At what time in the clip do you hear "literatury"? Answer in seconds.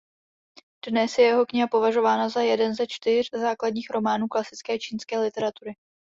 5.19-5.75